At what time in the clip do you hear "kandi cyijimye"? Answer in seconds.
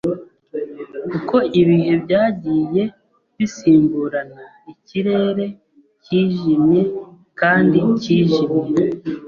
7.39-8.75